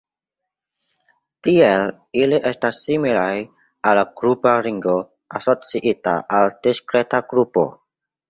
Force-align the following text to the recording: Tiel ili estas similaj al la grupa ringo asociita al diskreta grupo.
Tiel 1.47 1.91
ili 2.21 2.39
estas 2.51 2.79
similaj 2.87 3.35
al 3.91 3.99
la 4.01 4.05
grupa 4.21 4.55
ringo 4.69 4.97
asociita 5.41 6.15
al 6.39 6.51
diskreta 6.69 7.21
grupo. 7.35 7.67